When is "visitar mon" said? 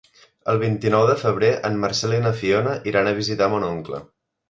3.23-3.73